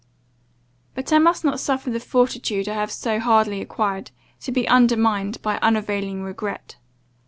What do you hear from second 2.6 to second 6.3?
I have so hardly acquired, to be undermined by unavailing